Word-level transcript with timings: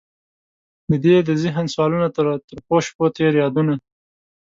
ددې 0.89 1.15
د 1.27 1.29
ذهن 1.43 1.65
سوالونه، 1.73 2.07
د 2.09 2.13
ترخوشپوتیر 2.47 3.33
یادونه 3.41 3.73